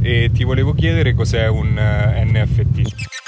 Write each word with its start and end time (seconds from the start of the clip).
e 0.00 0.30
ti 0.32 0.44
volevo 0.44 0.74
chiedere 0.74 1.14
cos'è 1.14 1.48
un 1.48 1.76
eh, 1.76 2.24
NFT. 2.24 3.27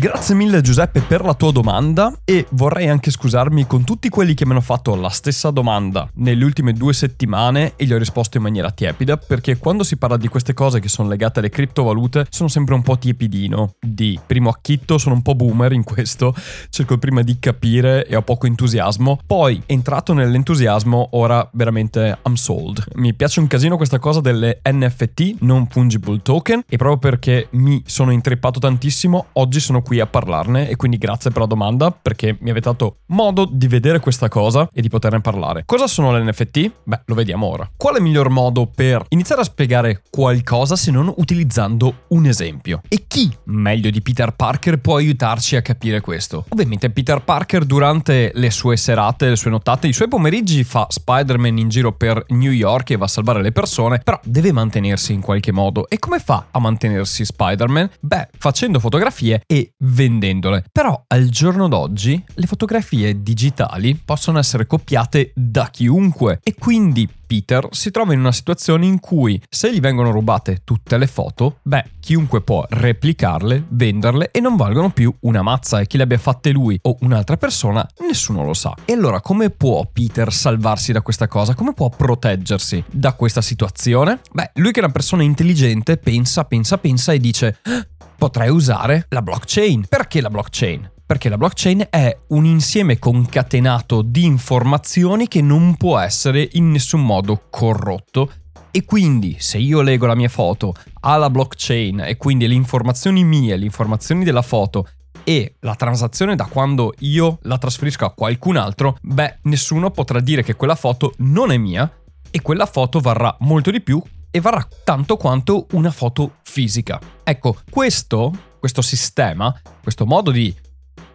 Grazie 0.00 0.34
mille 0.34 0.62
Giuseppe 0.62 1.02
per 1.02 1.20
la 1.20 1.34
tua 1.34 1.52
domanda 1.52 2.10
e 2.24 2.46
vorrei 2.52 2.88
anche 2.88 3.10
scusarmi 3.10 3.66
con 3.66 3.84
tutti 3.84 4.08
quelli 4.08 4.32
che 4.32 4.46
mi 4.46 4.52
hanno 4.52 4.62
fatto 4.62 4.94
la 4.94 5.10
stessa 5.10 5.50
domanda 5.50 6.08
nelle 6.14 6.42
ultime 6.42 6.72
due 6.72 6.94
settimane 6.94 7.74
e 7.76 7.84
gli 7.84 7.92
ho 7.92 7.98
risposto 7.98 8.38
in 8.38 8.44
maniera 8.44 8.70
tiepida 8.70 9.18
perché 9.18 9.58
quando 9.58 9.82
si 9.82 9.98
parla 9.98 10.16
di 10.16 10.26
queste 10.28 10.54
cose 10.54 10.80
che 10.80 10.88
sono 10.88 11.06
legate 11.06 11.40
alle 11.40 11.50
criptovalute 11.50 12.24
sono 12.30 12.48
sempre 12.48 12.74
un 12.76 12.80
po' 12.80 12.96
tiepidino. 12.96 13.74
Di 13.78 14.18
primo 14.26 14.48
acchitto 14.48 14.96
sono 14.96 15.16
un 15.16 15.20
po' 15.20 15.34
boomer 15.34 15.72
in 15.72 15.84
questo, 15.84 16.34
cerco 16.70 16.96
prima 16.96 17.20
di 17.20 17.38
capire 17.38 18.06
e 18.06 18.16
ho 18.16 18.22
poco 18.22 18.46
entusiasmo, 18.46 19.18
poi 19.26 19.62
entrato 19.66 20.14
nell'entusiasmo 20.14 21.10
ora 21.10 21.46
veramente 21.52 22.20
I'm 22.24 22.36
sold. 22.36 22.82
Mi 22.94 23.12
piace 23.12 23.38
un 23.38 23.48
casino 23.48 23.76
questa 23.76 23.98
cosa 23.98 24.22
delle 24.22 24.62
NFT, 24.66 25.40
non 25.40 25.66
fungible 25.68 26.20
token 26.22 26.62
e 26.66 26.78
proprio 26.78 26.96
perché 26.96 27.48
mi 27.50 27.82
sono 27.84 28.12
intreppato 28.12 28.58
tantissimo 28.60 29.26
oggi 29.34 29.60
sono 29.60 29.82
qui 29.90 29.98
a 29.98 30.06
parlarne 30.06 30.68
e 30.68 30.76
quindi 30.76 30.98
grazie 30.98 31.32
per 31.32 31.40
la 31.40 31.48
domanda 31.48 31.90
perché 31.90 32.36
mi 32.42 32.50
avete 32.50 32.68
dato 32.70 32.98
modo 33.06 33.44
di 33.50 33.66
vedere 33.66 33.98
questa 33.98 34.28
cosa 34.28 34.68
e 34.72 34.80
di 34.80 34.88
poterne 34.88 35.20
parlare. 35.20 35.64
Cosa 35.66 35.88
sono 35.88 36.12
le 36.12 36.22
NFT? 36.22 36.72
Beh, 36.84 37.00
lo 37.06 37.16
vediamo 37.16 37.46
ora. 37.46 37.68
Qual 37.76 37.94
è 37.94 37.96
il 37.96 38.04
miglior 38.04 38.28
modo 38.28 38.70
per 38.72 39.04
iniziare 39.08 39.40
a 39.40 39.44
spiegare 39.44 40.02
qualcosa 40.08 40.76
se 40.76 40.92
non 40.92 41.12
utilizzando 41.16 42.04
un 42.10 42.26
esempio? 42.26 42.82
E 42.88 43.06
chi, 43.08 43.36
meglio 43.46 43.90
di 43.90 44.00
Peter 44.00 44.32
Parker, 44.32 44.78
può 44.78 44.94
aiutarci 44.94 45.56
a 45.56 45.60
capire 45.60 46.00
questo? 46.00 46.44
Ovviamente 46.50 46.90
Peter 46.90 47.20
Parker 47.20 47.64
durante 47.64 48.30
le 48.32 48.50
sue 48.52 48.76
serate, 48.76 49.30
le 49.30 49.34
sue 49.34 49.50
nottate, 49.50 49.88
i 49.88 49.92
suoi 49.92 50.06
pomeriggi 50.06 50.62
fa 50.62 50.86
Spider-Man 50.88 51.58
in 51.58 51.68
giro 51.68 51.90
per 51.94 52.26
New 52.28 52.52
York 52.52 52.90
e 52.90 52.96
va 52.96 53.06
a 53.06 53.08
salvare 53.08 53.42
le 53.42 53.50
persone, 53.50 53.98
però 54.04 54.20
deve 54.22 54.52
mantenersi 54.52 55.12
in 55.12 55.20
qualche 55.20 55.50
modo. 55.50 55.88
E 55.88 55.98
come 55.98 56.20
fa 56.20 56.46
a 56.52 56.60
mantenersi 56.60 57.24
Spider-Man? 57.24 57.90
Beh, 57.98 58.28
facendo 58.38 58.78
fotografie 58.78 59.42
e 59.46 59.72
vendendole. 59.80 60.64
Però 60.70 61.04
al 61.06 61.28
giorno 61.28 61.68
d'oggi 61.68 62.22
le 62.34 62.46
fotografie 62.46 63.22
digitali 63.22 63.94
possono 63.96 64.38
essere 64.38 64.66
copiate 64.66 65.32
da 65.34 65.68
chiunque 65.70 66.40
e 66.42 66.54
quindi 66.54 67.08
Peter 67.30 67.68
si 67.70 67.92
trova 67.92 68.12
in 68.12 68.18
una 68.18 68.32
situazione 68.32 68.86
in 68.86 68.98
cui 68.98 69.40
se 69.48 69.72
gli 69.72 69.78
vengono 69.78 70.10
rubate 70.10 70.62
tutte 70.64 70.98
le 70.98 71.06
foto, 71.06 71.58
beh, 71.62 71.84
chiunque 72.00 72.40
può 72.40 72.66
replicarle, 72.68 73.66
venderle 73.68 74.32
e 74.32 74.40
non 74.40 74.56
valgono 74.56 74.90
più 74.90 75.14
una 75.20 75.40
mazza 75.40 75.78
e 75.78 75.86
chi 75.86 75.96
le 75.96 76.02
abbia 76.02 76.18
fatte 76.18 76.50
lui 76.50 76.76
o 76.82 76.96
un'altra 77.02 77.36
persona, 77.36 77.88
nessuno 78.00 78.44
lo 78.44 78.52
sa. 78.52 78.74
E 78.84 78.94
allora 78.94 79.20
come 79.20 79.50
può 79.50 79.88
Peter 79.92 80.32
salvarsi 80.32 80.90
da 80.90 81.02
questa 81.02 81.28
cosa? 81.28 81.54
Come 81.54 81.72
può 81.72 81.88
proteggersi 81.88 82.82
da 82.90 83.12
questa 83.12 83.42
situazione? 83.42 84.22
Beh, 84.32 84.50
lui 84.54 84.72
che 84.72 84.80
è 84.80 84.82
una 84.82 84.92
persona 84.92 85.22
intelligente 85.22 85.98
pensa, 85.98 86.42
pensa, 86.42 86.78
pensa 86.78 87.12
e 87.12 87.20
dice 87.20 87.58
ah, 87.62 87.86
potrei 88.20 88.50
usare 88.50 89.06
la 89.08 89.22
blockchain. 89.22 89.86
Perché 89.88 90.20
la 90.20 90.28
blockchain? 90.28 90.92
Perché 91.06 91.30
la 91.30 91.38
blockchain 91.38 91.86
è 91.88 92.14
un 92.28 92.44
insieme 92.44 92.98
concatenato 92.98 94.02
di 94.02 94.26
informazioni 94.26 95.26
che 95.26 95.40
non 95.40 95.74
può 95.76 95.98
essere 95.98 96.46
in 96.52 96.70
nessun 96.70 97.02
modo 97.02 97.44
corrotto. 97.48 98.30
E 98.70 98.84
quindi 98.84 99.36
se 99.38 99.56
io 99.56 99.80
leggo 99.80 100.04
la 100.04 100.14
mia 100.14 100.28
foto 100.28 100.74
alla 101.00 101.30
blockchain 101.30 102.00
e 102.00 102.18
quindi 102.18 102.46
le 102.46 102.52
informazioni 102.52 103.24
mie, 103.24 103.56
le 103.56 103.64
informazioni 103.64 104.22
della 104.22 104.42
foto 104.42 104.86
e 105.24 105.54
la 105.60 105.74
transazione 105.74 106.36
da 106.36 106.44
quando 106.44 106.92
io 106.98 107.38
la 107.44 107.56
trasferisco 107.56 108.04
a 108.04 108.12
qualcun 108.12 108.56
altro, 108.56 108.98
beh, 109.00 109.38
nessuno 109.44 109.90
potrà 109.90 110.20
dire 110.20 110.42
che 110.42 110.56
quella 110.56 110.74
foto 110.74 111.14
non 111.18 111.52
è 111.52 111.56
mia 111.56 111.90
e 112.30 112.42
quella 112.42 112.66
foto 112.66 113.00
varrà 113.00 113.34
molto 113.40 113.70
di 113.70 113.80
più 113.80 114.00
e 114.30 114.40
varrà 114.40 114.66
tanto 114.84 115.16
quanto 115.16 115.66
una 115.72 115.90
foto 115.90 116.36
fisica. 116.42 116.98
Ecco, 117.24 117.56
questo, 117.70 118.32
questo 118.58 118.82
sistema, 118.82 119.54
questo 119.82 120.06
modo 120.06 120.30
di 120.30 120.54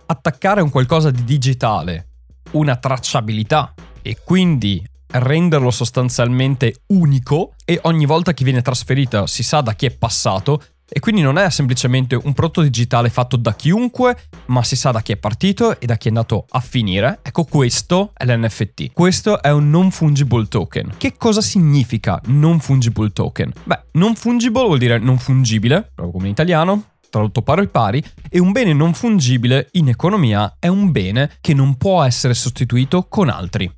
attaccare 0.08 0.62
un 0.62 0.70
qualcosa 0.70 1.12
di 1.12 1.24
digitale, 1.24 2.10
una 2.52 2.76
tracciabilità 2.76 3.74
e 4.02 4.18
quindi 4.24 4.86
renderlo 5.08 5.72
sostanzialmente 5.72 6.82
unico 6.88 7.54
e 7.64 7.80
ogni 7.84 8.06
volta 8.06 8.34
che 8.34 8.44
viene 8.44 8.62
trasferita 8.62 9.28
si 9.28 9.44
sa 9.44 9.62
da 9.62 9.74
chi 9.74 9.86
è 9.86 9.92
passato, 9.92 10.62
e 10.98 11.02
quindi 11.02 11.22
non 11.22 11.38
è 11.38 11.50
semplicemente 11.50 12.16
un 12.16 12.32
prodotto 12.32 12.62
digitale 12.62 13.10
fatto 13.10 13.36
da 13.36 13.54
chiunque, 13.54 14.16
ma 14.46 14.64
si 14.64 14.78
sa 14.78 14.92
da 14.92 15.02
chi 15.02 15.12
è 15.12 15.18
partito 15.18 15.78
e 15.78 15.86
da 15.86 15.98
chi 15.98 16.06
è 16.08 16.10
andato 16.10 16.46
a 16.48 16.62
finire. 16.62 17.20
Ecco, 17.22 17.44
questo 17.44 18.14
è 18.16 18.24
l'NFT. 18.24 18.94
Questo 18.94 19.42
è 19.42 19.52
un 19.52 19.70
non 19.70 19.92
fungible 19.92 20.48
token. 20.48 20.94
Che 20.96 21.18
cosa 21.18 21.42
significa 21.42 22.22
non 22.28 22.62
fungible 22.62 23.12
token? 23.12 23.52
Beh, 23.66 23.88
non 23.92 24.16
fungible 24.16 24.64
vuol 24.64 24.78
dire 24.78 24.98
non 24.98 25.18
fungibile, 25.18 25.92
proprio 25.94 26.12
come 26.12 26.28
in 26.28 26.32
italiano, 26.32 26.92
tradotto 27.10 27.42
pari 27.42 27.68
pari, 27.68 28.02
e 28.30 28.40
un 28.40 28.54
bene 28.54 28.72
non 28.72 28.94
fungibile 28.94 29.68
in 29.74 29.90
economia 29.90 30.56
è 30.60 30.70
un 30.70 30.94
bene 30.94 31.30
che 31.42 31.54
non 31.54 31.76
può 31.76 32.04
essere 32.04 32.34
sostituito 32.34 33.08
con 33.10 33.28
altri. 33.28 33.70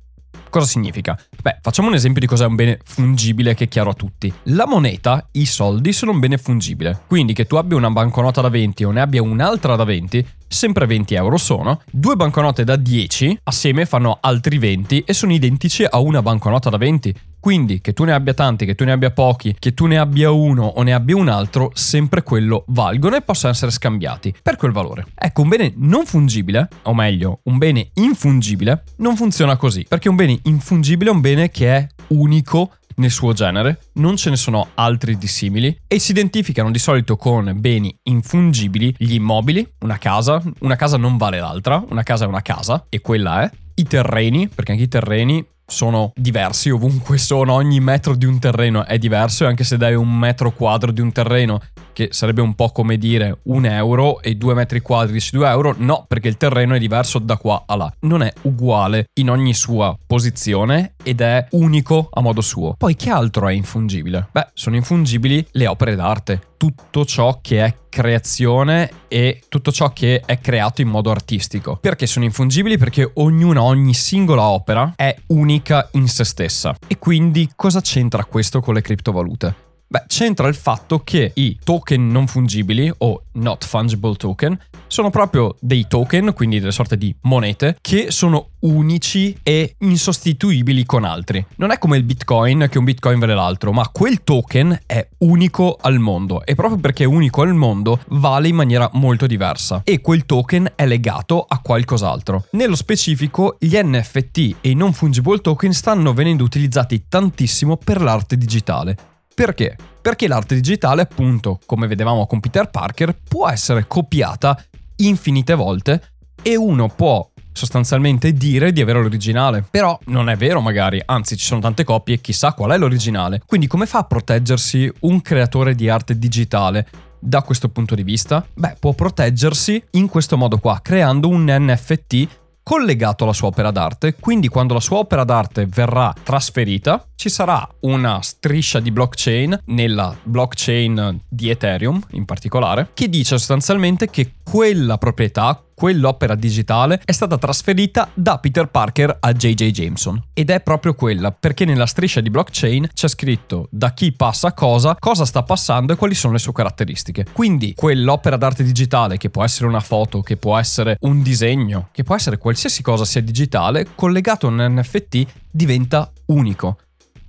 Cosa 0.50 0.66
significa? 0.66 1.18
Beh, 1.42 1.58
facciamo 1.60 1.88
un 1.88 1.94
esempio 1.94 2.20
di 2.20 2.26
cos'è 2.26 2.46
un 2.46 2.54
bene 2.54 2.78
fungibile 2.84 3.54
che 3.54 3.64
è 3.64 3.68
chiaro 3.68 3.90
a 3.90 3.94
tutti. 3.94 4.32
La 4.44 4.66
moneta, 4.66 5.28
i 5.32 5.46
soldi, 5.46 5.92
sono 5.92 6.12
un 6.12 6.18
bene 6.18 6.38
fungibile. 6.38 7.02
Quindi 7.06 7.32
che 7.32 7.46
tu 7.46 7.56
abbia 7.56 7.76
una 7.76 7.90
banconota 7.90 8.40
da 8.40 8.48
20 8.48 8.84
o 8.84 8.90
ne 8.90 9.00
abbia 9.00 9.22
un'altra 9.22 9.76
da 9.76 9.84
20, 9.84 10.26
sempre 10.48 10.86
20 10.86 11.14
euro 11.14 11.36
sono. 11.36 11.82
Due 11.90 12.16
banconote 12.16 12.64
da 12.64 12.76
10 12.76 13.40
assieme 13.44 13.84
fanno 13.84 14.18
altri 14.20 14.58
20 14.58 15.04
e 15.06 15.12
sono 15.12 15.32
identici 15.32 15.84
a 15.84 15.98
una 15.98 16.22
banconota 16.22 16.70
da 16.70 16.76
20. 16.76 17.14
Quindi 17.40 17.80
che 17.80 17.92
tu 17.92 18.04
ne 18.04 18.12
abbia 18.12 18.34
tanti, 18.34 18.66
che 18.66 18.74
tu 18.74 18.84
ne 18.84 18.92
abbia 18.92 19.10
pochi, 19.10 19.54
che 19.58 19.74
tu 19.74 19.86
ne 19.86 19.98
abbia 19.98 20.30
uno 20.30 20.64
o 20.64 20.82
ne 20.82 20.92
abbia 20.92 21.16
un 21.16 21.28
altro, 21.28 21.70
sempre 21.74 22.22
quello 22.22 22.64
valgono 22.68 23.16
e 23.16 23.22
possono 23.22 23.52
essere 23.52 23.70
scambiati 23.70 24.34
per 24.42 24.56
quel 24.56 24.72
valore. 24.72 25.06
Ecco, 25.14 25.42
un 25.42 25.48
bene 25.48 25.72
non 25.76 26.04
fungibile, 26.04 26.68
o 26.82 26.94
meglio, 26.94 27.40
un 27.44 27.58
bene 27.58 27.90
infungibile, 27.94 28.84
non 28.96 29.16
funziona 29.16 29.56
così, 29.56 29.84
perché 29.88 30.08
un 30.08 30.16
bene 30.16 30.38
infungibile 30.44 31.10
è 31.10 31.12
un 31.12 31.20
bene 31.20 31.50
che 31.50 31.74
è 31.74 31.86
unico 32.08 32.72
nel 32.98 33.10
suo 33.10 33.32
genere, 33.32 33.80
non 33.94 34.16
ce 34.16 34.30
ne 34.30 34.36
sono 34.36 34.70
altri 34.74 35.16
dissimili 35.16 35.76
e 35.86 35.98
si 35.98 36.10
identificano 36.10 36.70
di 36.70 36.78
solito 36.78 37.16
con 37.16 37.52
beni 37.56 37.96
infungibili 38.04 38.94
gli 38.98 39.14
immobili, 39.14 39.66
una 39.80 39.98
casa, 39.98 40.42
una 40.60 40.76
casa 40.76 40.96
non 40.96 41.16
vale 41.16 41.38
l'altra, 41.38 41.82
una 41.88 42.02
casa 42.02 42.24
è 42.24 42.28
una 42.28 42.42
casa 42.42 42.86
e 42.88 43.00
quella 43.00 43.42
è, 43.42 43.50
i 43.76 43.84
terreni, 43.84 44.48
perché 44.48 44.72
anche 44.72 44.84
i 44.84 44.88
terreni 44.88 45.44
sono 45.70 46.12
diversi 46.16 46.70
ovunque 46.70 47.18
sono, 47.18 47.52
ogni 47.52 47.78
metro 47.78 48.14
di 48.14 48.24
un 48.24 48.38
terreno 48.38 48.86
è 48.86 48.96
diverso 48.96 49.44
e 49.44 49.48
anche 49.48 49.64
se 49.64 49.76
dai 49.76 49.94
un 49.94 50.16
metro 50.16 50.50
quadro 50.50 50.90
di 50.90 51.02
un 51.02 51.12
terreno 51.12 51.60
che 51.98 52.10
sarebbe 52.12 52.40
un 52.40 52.54
po' 52.54 52.70
come 52.70 52.96
dire 52.96 53.40
un 53.46 53.64
euro 53.64 54.22
e 54.22 54.36
due 54.36 54.54
metri 54.54 54.78
quadri 54.78 55.18
su 55.18 55.36
due 55.36 55.48
euro, 55.48 55.74
no, 55.78 56.04
perché 56.06 56.28
il 56.28 56.36
terreno 56.36 56.74
è 56.74 56.78
diverso 56.78 57.18
da 57.18 57.36
qua 57.36 57.64
a 57.66 57.74
là. 57.74 57.92
Non 58.02 58.22
è 58.22 58.32
uguale 58.42 59.08
in 59.14 59.28
ogni 59.28 59.52
sua 59.52 59.98
posizione 60.06 60.94
ed 61.02 61.20
è 61.20 61.48
unico 61.50 62.08
a 62.12 62.20
modo 62.20 62.40
suo. 62.40 62.74
Poi 62.78 62.94
che 62.94 63.10
altro 63.10 63.48
è 63.48 63.52
infungibile? 63.52 64.28
Beh, 64.30 64.46
sono 64.54 64.76
infungibili 64.76 65.44
le 65.50 65.66
opere 65.66 65.96
d'arte, 65.96 66.52
tutto 66.56 67.04
ciò 67.04 67.40
che 67.42 67.64
è 67.64 67.74
creazione 67.88 68.90
e 69.08 69.42
tutto 69.48 69.72
ciò 69.72 69.92
che 69.92 70.20
è 70.24 70.38
creato 70.38 70.82
in 70.82 70.88
modo 70.88 71.10
artistico. 71.10 71.78
Perché 71.80 72.06
sono 72.06 72.24
infungibili? 72.24 72.78
Perché 72.78 73.10
ognuna, 73.12 73.64
ogni 73.64 73.94
singola 73.94 74.44
opera 74.44 74.92
è 74.94 75.16
unica 75.28 75.88
in 75.94 76.06
se 76.06 76.22
stessa. 76.22 76.76
E 76.86 76.96
quindi 77.00 77.50
cosa 77.56 77.80
c'entra 77.80 78.24
questo 78.24 78.60
con 78.60 78.74
le 78.74 78.82
criptovalute? 78.82 79.66
Beh, 79.90 80.04
c'entra 80.06 80.48
il 80.48 80.54
fatto 80.54 80.98
che 81.02 81.32
i 81.36 81.58
token 81.64 82.08
non 82.08 82.26
fungibili 82.26 82.92
o 82.98 83.22
not 83.32 83.64
fungible 83.64 84.16
token 84.16 84.58
sono 84.86 85.08
proprio 85.08 85.56
dei 85.60 85.86
token, 85.88 86.34
quindi 86.34 86.60
delle 86.60 86.72
sorte 86.72 86.98
di 86.98 87.14
monete, 87.22 87.78
che 87.80 88.10
sono 88.10 88.50
unici 88.60 89.34
e 89.42 89.76
insostituibili 89.78 90.84
con 90.84 91.04
altri. 91.04 91.44
Non 91.56 91.70
è 91.70 91.78
come 91.78 91.96
il 91.96 92.02
Bitcoin 92.02 92.66
che 92.70 92.76
un 92.76 92.84
Bitcoin 92.84 93.18
vale 93.18 93.34
l'altro, 93.34 93.72
ma 93.72 93.88
quel 93.88 94.24
token 94.24 94.78
è 94.84 95.08
unico 95.18 95.78
al 95.80 95.98
mondo 95.98 96.44
e 96.44 96.54
proprio 96.54 96.78
perché 96.78 97.04
è 97.04 97.06
unico 97.06 97.40
al 97.40 97.54
mondo 97.54 98.00
vale 98.08 98.48
in 98.48 98.56
maniera 98.56 98.90
molto 98.94 99.26
diversa 99.26 99.80
e 99.84 100.02
quel 100.02 100.26
token 100.26 100.72
è 100.74 100.86
legato 100.86 101.46
a 101.48 101.60
qualcos'altro. 101.60 102.46
Nello 102.52 102.76
specifico, 102.76 103.56
gli 103.58 103.78
NFT 103.80 104.56
e 104.60 104.70
i 104.70 104.74
non 104.74 104.92
fungible 104.92 105.38
token 105.38 105.72
stanno 105.72 106.12
venendo 106.12 106.44
utilizzati 106.44 107.04
tantissimo 107.08 107.78
per 107.78 108.02
l'arte 108.02 108.36
digitale 108.36 109.07
Perché? 109.38 109.76
Perché 110.02 110.26
l'arte 110.26 110.56
digitale, 110.56 111.02
appunto, 111.02 111.60
come 111.64 111.86
vedevamo 111.86 112.26
con 112.26 112.40
Peter 112.40 112.68
Parker, 112.70 113.16
può 113.28 113.48
essere 113.48 113.86
copiata 113.86 114.60
infinite 114.96 115.54
volte 115.54 116.02
e 116.42 116.56
uno 116.56 116.88
può 116.88 117.30
sostanzialmente 117.52 118.32
dire 118.32 118.72
di 118.72 118.80
avere 118.80 119.00
l'originale. 119.00 119.64
Però 119.70 119.96
non 120.06 120.28
è 120.28 120.34
vero 120.34 120.60
magari, 120.60 121.00
anzi 121.04 121.36
ci 121.36 121.44
sono 121.44 121.60
tante 121.60 121.84
copie, 121.84 122.20
chissà 122.20 122.52
qual 122.52 122.72
è 122.72 122.78
l'originale. 122.78 123.40
Quindi 123.46 123.68
come 123.68 123.86
fa 123.86 123.98
a 123.98 124.04
proteggersi 124.06 124.92
un 125.02 125.22
creatore 125.22 125.76
di 125.76 125.88
arte 125.88 126.18
digitale? 126.18 126.88
Da 127.20 127.42
questo 127.42 127.68
punto 127.68 127.94
di 127.94 128.02
vista? 128.02 128.44
Beh, 128.52 128.74
può 128.80 128.92
proteggersi 128.92 129.80
in 129.92 130.08
questo 130.08 130.36
modo 130.36 130.58
qua, 130.58 130.80
creando 130.82 131.28
un 131.28 131.44
NFT 131.46 132.26
collegato 132.64 133.22
alla 133.22 133.32
sua 133.32 133.46
opera 133.46 133.70
d'arte, 133.70 134.16
quindi 134.18 134.48
quando 134.48 134.74
la 134.74 134.80
sua 134.80 134.98
opera 134.98 135.22
d'arte 135.22 135.66
verrà 135.66 136.12
trasferita 136.24 137.07
ci 137.18 137.28
sarà 137.30 137.68
una 137.80 138.22
striscia 138.22 138.78
di 138.78 138.92
blockchain 138.92 139.62
nella 139.66 140.16
blockchain 140.22 141.18
di 141.28 141.50
Ethereum 141.50 142.00
in 142.12 142.24
particolare 142.24 142.90
che 142.94 143.08
dice 143.08 143.36
sostanzialmente 143.36 144.08
che 144.08 144.34
quella 144.48 144.98
proprietà, 144.98 145.60
quell'opera 145.74 146.36
digitale 146.36 147.02
è 147.04 147.10
stata 147.10 147.36
trasferita 147.36 148.08
da 148.14 148.38
Peter 148.38 148.68
Parker 148.68 149.16
a 149.18 149.32
JJ 149.32 149.70
Jameson. 149.70 150.22
Ed 150.32 150.50
è 150.50 150.60
proprio 150.60 150.94
quella, 150.94 151.32
perché 151.32 151.64
nella 151.64 151.86
striscia 151.86 152.20
di 152.20 152.30
blockchain 152.30 152.88
c'è 152.94 153.08
scritto 153.08 153.66
da 153.70 153.92
chi 153.92 154.12
passa 154.12 154.54
cosa, 154.54 154.96
cosa 154.98 155.24
sta 155.24 155.42
passando 155.42 155.92
e 155.92 155.96
quali 155.96 156.14
sono 156.14 156.34
le 156.34 156.38
sue 156.38 156.52
caratteristiche. 156.52 157.26
Quindi 157.32 157.74
quell'opera 157.74 158.36
d'arte 158.36 158.62
digitale, 158.62 159.18
che 159.18 159.28
può 159.28 159.44
essere 159.44 159.66
una 159.66 159.80
foto, 159.80 160.22
che 160.22 160.36
può 160.36 160.56
essere 160.56 160.96
un 161.00 161.20
disegno, 161.20 161.88
che 161.92 162.04
può 162.04 162.14
essere 162.14 162.38
qualsiasi 162.38 162.80
cosa 162.80 163.04
sia 163.04 163.20
digitale, 163.20 163.88
collegato 163.96 164.46
a 164.46 164.50
un 164.50 164.66
NFT 164.78 165.26
diventa 165.50 166.10
unico 166.26 166.78